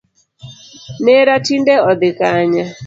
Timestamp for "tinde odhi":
1.45-2.09